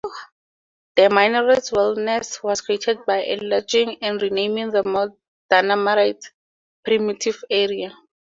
[0.95, 5.13] The Minarets Wilderness was created by enlarging and renaming the Mount
[5.51, 6.31] Dana-Minarets
[6.83, 7.93] Primitive Area.